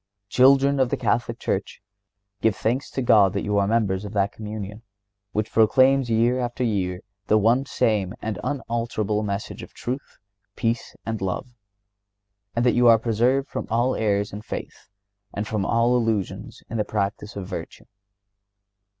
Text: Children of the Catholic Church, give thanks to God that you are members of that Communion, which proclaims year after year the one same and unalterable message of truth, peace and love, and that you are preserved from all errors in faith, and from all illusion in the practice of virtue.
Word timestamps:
Children 0.29 0.79
of 0.79 0.89
the 0.89 0.97
Catholic 0.97 1.37
Church, 1.37 1.79
give 2.41 2.55
thanks 2.55 2.89
to 2.89 3.03
God 3.03 3.33
that 3.33 3.43
you 3.43 3.59
are 3.59 3.67
members 3.67 4.03
of 4.03 4.13
that 4.13 4.31
Communion, 4.31 4.81
which 5.31 5.51
proclaims 5.51 6.09
year 6.09 6.39
after 6.39 6.63
year 6.63 7.01
the 7.27 7.37
one 7.37 7.67
same 7.67 8.15
and 8.19 8.39
unalterable 8.43 9.21
message 9.21 9.61
of 9.61 9.75
truth, 9.75 10.17
peace 10.55 10.95
and 11.05 11.21
love, 11.21 11.53
and 12.55 12.65
that 12.65 12.73
you 12.73 12.87
are 12.87 12.97
preserved 12.97 13.47
from 13.47 13.67
all 13.69 13.95
errors 13.95 14.33
in 14.33 14.41
faith, 14.41 14.89
and 15.35 15.47
from 15.47 15.67
all 15.67 15.95
illusion 15.95 16.49
in 16.67 16.77
the 16.77 16.83
practice 16.83 17.35
of 17.35 17.45
virtue. 17.45 17.85